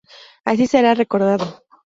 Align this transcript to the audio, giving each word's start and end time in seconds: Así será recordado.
Así 0.49 0.65
será 0.73 0.91
recordado. 0.95 1.45